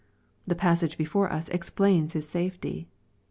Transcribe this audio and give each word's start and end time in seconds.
The 0.47 0.55
passage 0.55 0.97
before 0.97 1.31
us 1.31 1.47
explains 1.49 2.13
his 2.13 2.27
safety. 2.27 2.87